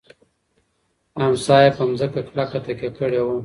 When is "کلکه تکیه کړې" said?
2.29-3.19